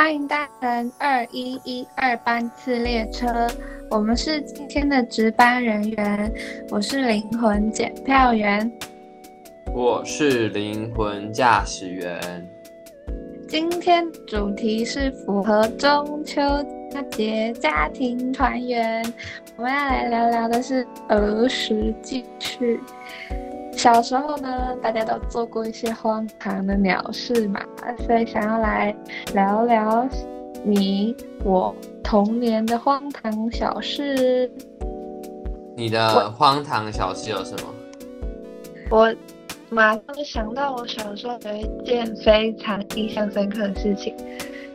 [0.00, 3.46] 欢迎搭乘二一一二班次列车，
[3.90, 6.32] 我们是今天的值班人员，
[6.70, 8.72] 我是灵魂检票员，
[9.74, 12.18] 我是灵魂驾驶员。
[13.46, 16.40] 今天主题是符合中秋
[16.90, 19.04] 佳节家庭团圆，
[19.58, 22.80] 我们要来聊聊的是儿时记趣。
[23.82, 27.62] 小时候呢，大家都做过一些荒唐的鸟事嘛，
[28.06, 28.94] 所以想要来
[29.32, 30.06] 聊聊
[30.62, 31.74] 你我
[32.04, 34.52] 童年的荒唐小事。
[35.78, 37.74] 你的荒唐小事有什么？
[38.90, 39.14] 我
[39.70, 44.14] 马上就想到我小时候有一件非常印象深刻的事情，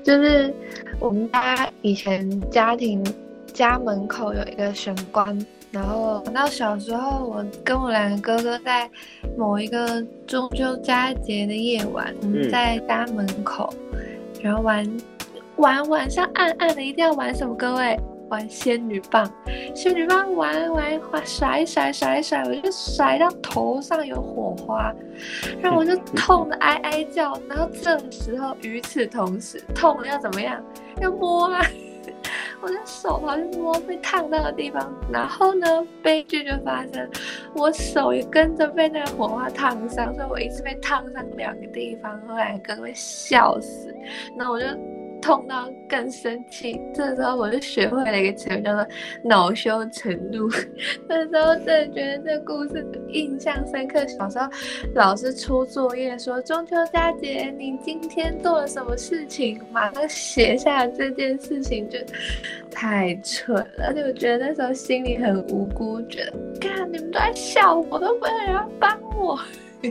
[0.03, 0.51] 就是
[0.99, 3.05] 我们家以前家庭
[3.53, 5.45] 家门口有一个玄关。
[5.75, 8.89] 然后到小时候，我跟我两个哥哥在
[9.37, 13.69] 某一个中秋佳节的夜晚，我们在家门口，
[14.41, 14.97] 然后玩
[15.57, 17.53] 玩晚上暗暗的，一定要玩什么？
[17.55, 17.99] 各位
[18.29, 19.29] 玩仙女棒，
[19.75, 24.95] 仙女棒玩玩甩甩甩甩，我就甩到头上有火花，
[25.61, 27.37] 然后我就痛的哀哀叫。
[27.49, 30.63] 然后这个时候与此同时，痛了要怎么样？
[31.01, 31.61] 要摸啊！
[32.61, 35.67] 我的手好像摸被烫到的地方，然后呢，
[36.01, 37.09] 悲剧就发生，
[37.53, 43.93] 我手也跟着被那个火花烫伤，所以我一直被烫伤两个地方，后来哥哥笑死，
[44.37, 44.65] 那我就。
[45.25, 48.85] 痛到更生气，这时候我就学会了一个词叫做
[49.23, 50.47] 恼羞成怒。
[51.09, 54.05] 那时候真的觉得这故事印象深刻。
[54.05, 54.47] 小时候
[54.93, 61.97] 老师出作业说中秋佳节你今天做了什么事情，马上写下这件事情，就
[62.69, 63.91] 太蠢了。
[63.95, 69.39] 就觉得那时候心里很无辜，觉得看你们都在笑我，都没有人帮我。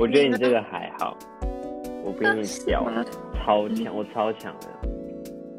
[0.00, 1.16] 我觉得你这个还好。
[2.06, 2.86] 我比你屌，
[3.34, 4.68] 超强，我超强的。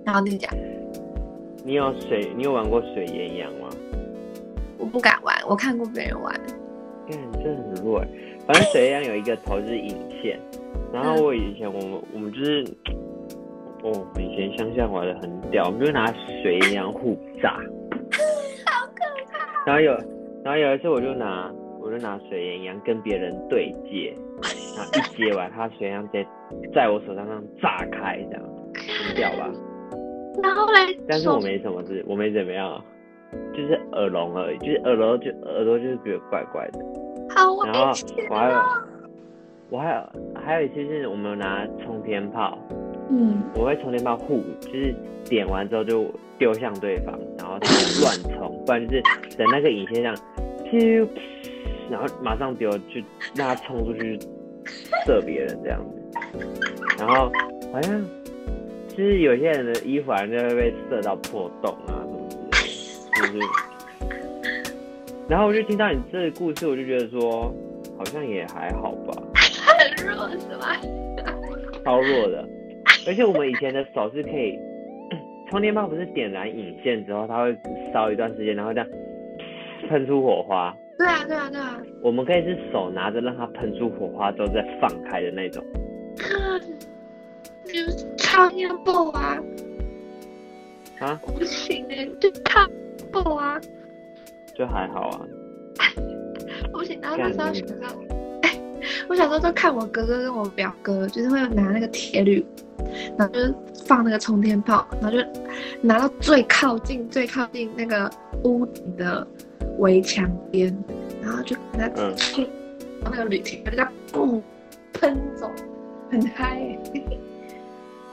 [0.06, 0.50] 然后你讲，
[1.66, 3.68] 你有水，你有玩过水岩羊吗？
[4.78, 6.34] 我不敢玩，我看过别人玩。
[7.12, 8.00] 嗯，真的很弱。
[8.48, 9.90] 反正水岩羊有一个头是引
[10.22, 10.40] 线，
[10.94, 12.64] 然后我以前我们我们就是，
[13.84, 16.06] 哦，以前乡下玩的很屌，我们就拿
[16.42, 17.56] 水岩羊互炸，
[18.72, 19.66] 好可怕。
[19.66, 19.92] 然后有，
[20.46, 21.52] 然后有一次我就拿。
[21.80, 24.14] 我就拿水岩羊跟别人对接，
[24.76, 26.28] 然后一接完，他水岩羊直接
[26.74, 28.44] 在我手上上炸开，这样
[29.08, 29.50] 很屌吧？
[30.44, 30.96] 然后嘞？
[31.08, 32.80] 但是我没什么事，我没怎么样，
[33.54, 36.80] 就是耳聋而已，就是耳朵就耳朵就是觉得怪怪的。
[37.36, 37.92] 好然后
[38.30, 38.62] 我还有，
[39.70, 40.02] 我还有
[40.40, 42.58] 还有一次是我们拿冲天炮，
[43.10, 44.94] 嗯，我会冲天炮护，就是
[45.26, 46.06] 点完之后就
[46.38, 47.68] 丢向对方，然后他
[48.02, 49.02] 乱冲，不然就是
[49.36, 50.16] 等那个引线上，
[50.66, 51.08] 噗。
[51.90, 53.02] 然后马上丢，就
[53.36, 54.20] 让他冲出去
[55.06, 55.80] 射别人这样
[56.34, 56.48] 子，
[57.00, 57.32] 然后
[57.72, 58.04] 好像
[58.90, 64.74] 就是有些人的衣服好像就会被射到破洞啊什么之类的，就是。
[65.30, 67.54] 然后我就听到你这个故事，我就觉得说
[67.98, 69.14] 好像也还好吧。
[69.98, 70.78] 很弱是吧？
[71.84, 72.48] 超弱的，
[73.06, 74.58] 而且我们以前的手是可以，
[75.50, 77.56] 充电宝不是点燃引线之后，它会
[77.94, 78.90] 烧一段时间，然后这样
[79.90, 80.76] 喷出火花。
[80.98, 81.82] 对啊，对啊，对啊。
[82.02, 85.64] 我们可以是手拿着，让它喷出火花之后再放开的那种。
[87.66, 89.38] 就是超音波啊！
[91.00, 91.22] 啊？
[91.26, 92.68] 不行哎，就超
[93.12, 93.60] 波啊！
[94.56, 95.22] 就还好啊。
[96.74, 98.02] 不行，然后那时候小时候，
[99.10, 102.44] 我小时候都看我哥哥跟我表哥，就是会拿那个铁铝，
[103.18, 103.54] 然后就是
[103.86, 105.24] 放那个冲天炮，然后就
[105.82, 108.10] 拿到最靠近、最靠近那个
[108.44, 109.28] 屋顶的。
[109.78, 110.76] 围墙边，
[111.22, 112.48] 然后就那去，
[113.04, 114.42] 那个铝铁就这样嘣
[114.94, 115.50] 喷走，
[116.10, 116.78] 很嗨。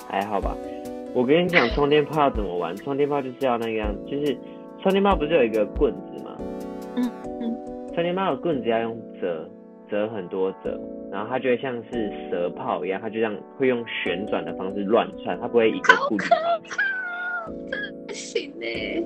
[0.09, 0.57] 还好吧，
[1.15, 2.77] 我跟你讲，充电炮要怎么玩？
[2.77, 4.37] 充电炮就是要那个样子，就是
[4.83, 6.37] 充电炮不是有一个棍子吗？
[6.97, 7.11] 嗯
[7.41, 7.57] 嗯。
[7.95, 9.49] 充电炮的棍子要用折，
[9.91, 10.79] 折很多折，
[11.11, 16.29] 然后它就会像是蛇炮一样，它就这样会用旋转的方式乱窜，它不会一个固定。
[17.71, 19.03] 真的不行哎，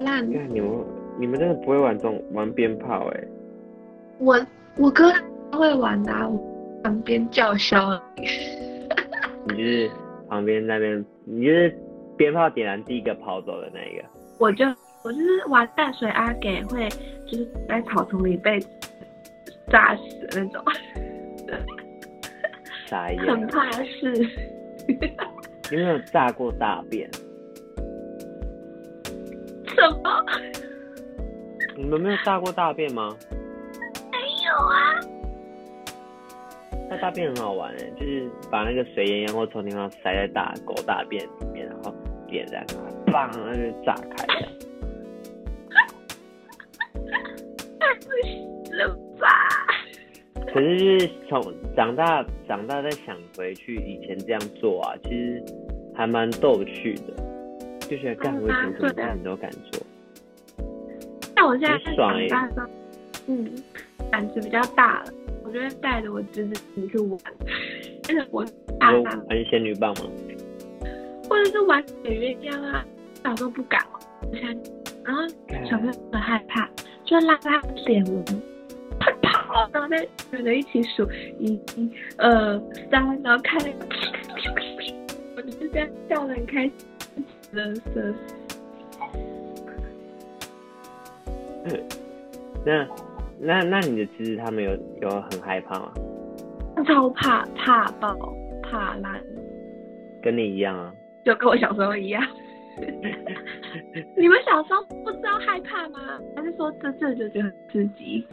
[0.00, 0.30] 烂。
[0.30, 0.70] 看你们。
[1.18, 3.24] 你们真的不会玩这种玩鞭炮哎？
[4.18, 5.12] 我我哥
[5.52, 6.12] 会玩的，
[6.82, 8.00] 旁边叫嚣。
[9.46, 9.90] 你就是
[10.28, 11.76] 旁边那边，你就是
[12.16, 14.04] 鞭炮点燃第一个跑走的那一个。
[14.38, 14.64] 我就
[15.04, 16.88] 我就是玩淡水阿给，会
[17.26, 18.58] 就是在草丛里被
[19.68, 20.64] 炸死的那种。
[22.86, 23.20] 傻眼。
[23.24, 24.26] 很怕事。
[25.70, 27.10] 有没有炸过大便？
[29.66, 30.21] 什么？
[31.76, 33.16] 你们没有炸过大便吗？
[34.10, 35.00] 没有啊。
[36.90, 41.94] 那大便很好玩哎，就是把那个水烟烟或冲天炮塞在大狗大便里面，然后
[42.28, 42.64] 点燃
[43.06, 44.48] 它，砰，那就炸开了。
[47.80, 48.46] 太不行
[48.76, 48.88] 了
[49.18, 49.26] 吧？
[50.52, 51.40] 可是就是从
[51.74, 55.42] 长大长大再想回去以前这样做啊，其实
[55.94, 57.14] 还蛮逗趣的，
[57.88, 59.81] 就觉得干我以前什么事情都敢做。
[61.52, 62.66] 但我现在很爽欸长大之后，
[63.26, 63.52] 嗯，
[64.10, 65.12] 胆子比较大了，
[65.44, 67.18] 我就会带着我侄子出去玩，
[68.02, 68.44] 但是我
[68.80, 70.10] 大就大玩仙女棒嘛，
[71.28, 72.84] 或者是玩水鸳鸯啊，
[73.22, 74.00] 小时候不敢玩，
[74.32, 74.70] 现在
[75.04, 75.22] 然后
[75.68, 76.68] 小朋友很害怕，
[77.04, 78.24] 就拉他脸纹，
[78.98, 81.08] 快跑，然后在女的一起数
[81.38, 81.60] 一、
[82.18, 82.58] 二、
[82.90, 83.86] 三，然后看那个，
[85.36, 86.72] 我就是这样笑得很开心，
[87.52, 87.74] 乐
[91.68, 91.78] 色。
[92.64, 92.88] 那
[93.40, 94.70] 那那你的侄子他们有
[95.00, 95.92] 有很害怕吗？
[96.86, 98.16] 超怕怕爆
[98.62, 99.20] 怕烂，
[100.22, 100.94] 跟你一样啊？
[101.24, 102.22] 就跟我小时候一样。
[104.16, 106.18] 你们小时候不知道害怕吗？
[106.34, 108.26] 还是说这这就觉得很刺激？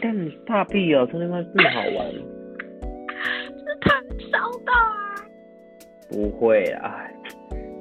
[0.00, 2.12] 干怕屁哦，冲天炮这么好玩？
[3.50, 5.16] 就是怕烧到啊！
[6.08, 7.14] 不会啊，哎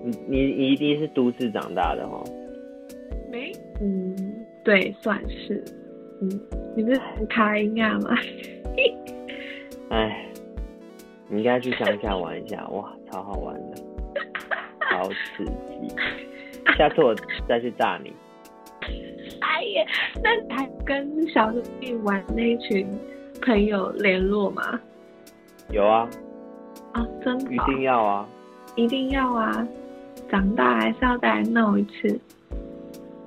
[0.03, 2.23] 你你你一定是都市长大的哦。
[3.31, 4.15] 没，嗯，
[4.63, 5.63] 对，算是，
[6.21, 6.29] 嗯，
[6.75, 8.15] 你不是很开音啊吗？
[9.89, 10.25] 哎，
[11.27, 13.81] 你应该去乡下玩一下，哇，超好玩的，
[14.89, 15.95] 超刺激。
[16.77, 17.13] 下次我
[17.47, 18.13] 再去炸你。
[19.41, 19.85] 哎呀，
[20.23, 22.87] 那你还跟小兄弟玩那一群
[23.41, 24.79] 朋友联络吗？
[25.71, 26.07] 有啊，
[26.93, 28.29] 啊，真的哦、一定要啊。
[28.75, 29.67] 一定要啊！
[30.29, 32.17] 长大还是要再来闹一次。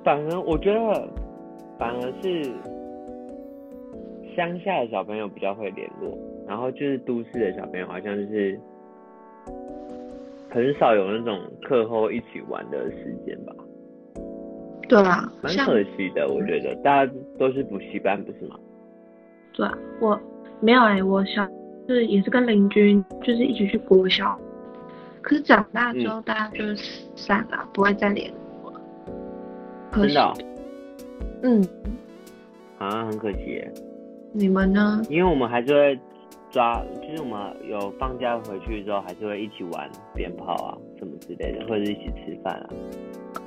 [0.03, 1.07] 反正我觉得，
[1.79, 2.45] 反而是
[4.37, 6.17] 乡下的小朋友比较会联络，
[6.47, 8.59] 然后就是都市的小朋友好像就是
[10.51, 13.53] 很少有那种课后一起玩的时间吧，
[14.89, 16.29] 对啊，蛮像可惜的。
[16.29, 18.57] 我觉得大家都是补习班，不是吗？
[19.53, 20.21] 对啊，我
[20.61, 21.47] 没有哎、我小
[21.89, 24.39] 就是也是跟邻居就是一起去国小，
[25.23, 28.31] 可是长大之后大家就是散了，不会再联
[28.63, 28.81] 络了。
[29.91, 30.35] 可惜真的哦、
[31.45, 31.63] 嗯，
[32.79, 33.63] 啊，很可惜，
[34.33, 35.03] 你们呢？
[35.11, 35.99] 因为我们还是会
[36.51, 42.69] 抓，就是我们有放假回去之后，还是会一起玩鞭炮啊什么之类的，或者一起吃饭啊。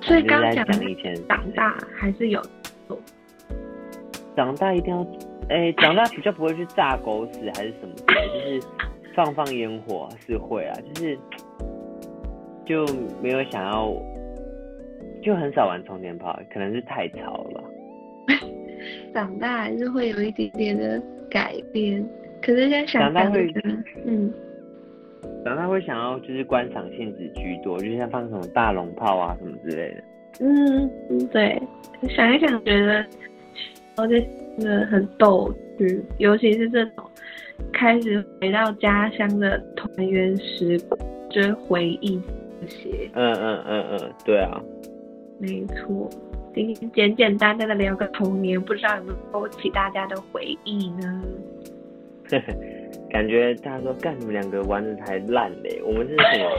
[0.02, 2.40] 所以刚讲讲以前长大还是有
[4.36, 5.04] 长大一定要，
[5.50, 8.68] 哎、长大比较不会去炸狗屎还是什么之类，就是
[9.16, 11.18] 放放烟火是会啊，就是
[12.64, 12.86] 就
[13.24, 13.92] 没有想要，
[15.24, 17.57] 就很少玩冲天炮，可能是太吵了吧。
[19.14, 22.04] 长大还是会有一点点的改变。
[22.42, 23.62] 可是现在想想觉得，
[24.06, 24.32] 嗯，
[25.44, 30.04] 长大会想要就是观赏性质居多，就像放什么大龙炮啊什么之类的。
[30.40, 31.60] 嗯，嗯对，
[32.10, 33.04] 想一想觉得，
[33.96, 34.22] 而且
[34.60, 37.04] 真的很逗趣，尤其是这种
[37.74, 41.00] 开始回到家乡的团圆时光，
[41.32, 42.22] 就是回忆
[42.62, 43.10] 这些。
[43.14, 44.62] 嗯嗯嗯嗯，对啊，
[45.40, 46.08] 没错，
[46.58, 51.22] 今天简简单单的聊个童年，不知道有没有勾起大家的回忆呢？
[53.12, 56.50] 感觉大家说干你们两个玩的才烂嘞，我们是什么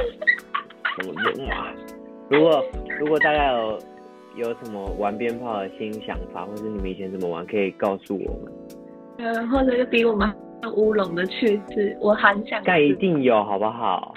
[1.02, 1.74] 什么人啊？
[2.30, 2.64] 如果
[3.00, 3.76] 如果大家有
[4.36, 8.52] 有什么玩鞭炮的新想法，或者你们以前怎么玩，可以告诉我们。
[9.18, 10.32] 呃，或者是比我们
[10.62, 14.14] 还乌龙的趣事，我很想干一定有，好不好？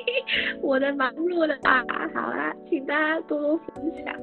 [0.60, 1.82] 我的忙碌了啊！
[2.14, 4.14] 好啦，请大家多多分享。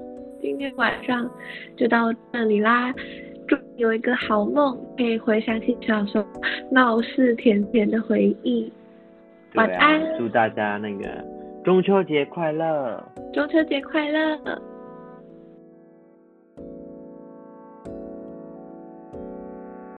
[0.42, 1.30] 今天晚上
[1.78, 2.92] 就到这里啦，
[3.48, 6.26] 祝你有一个好梦，可以回想起小时候
[6.72, 8.72] 闹事甜甜的回忆。
[9.54, 11.24] 晚安，祝大家那个
[11.64, 13.04] 中秋节快乐！
[13.34, 14.38] 中秋节快乐！